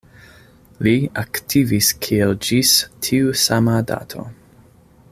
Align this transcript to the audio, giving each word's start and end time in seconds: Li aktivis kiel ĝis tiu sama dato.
Li 0.85 0.93
aktivis 1.23 1.91
kiel 2.05 2.33
ĝis 2.47 2.73
tiu 3.09 3.37
sama 3.47 3.77
dato. 3.93 4.27